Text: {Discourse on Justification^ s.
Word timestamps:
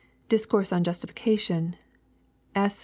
{Discourse 0.29 0.73
on 0.73 0.83
Justification^ 0.83 1.75
s. 2.55 2.79